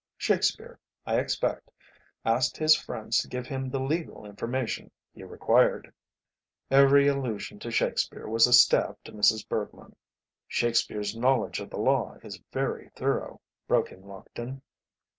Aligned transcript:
Shakespeare, 0.17 0.79
I 1.05 1.19
expect, 1.19 1.69
asked 2.25 2.57
his 2.57 2.75
friends 2.75 3.19
to 3.19 3.27
give 3.27 3.45
him 3.45 3.69
the 3.69 3.79
legal 3.79 4.25
information 4.25 4.89
he 5.13 5.23
required." 5.23 5.93
Every 6.71 7.07
allusion 7.07 7.59
to 7.59 7.69
Shakespeare 7.69 8.27
was 8.27 8.47
a 8.47 8.53
stab 8.53 8.97
to 9.03 9.11
Mrs. 9.11 9.47
Bergmann. 9.47 9.95
"Shakespeare's 10.47 11.15
knowledge 11.15 11.59
of 11.59 11.69
the 11.69 11.77
law 11.77 12.17
is 12.23 12.41
very 12.51 12.89
thorough," 12.95 13.41
broke 13.67 13.91
in 13.91 14.01
Lockton. 14.01 14.63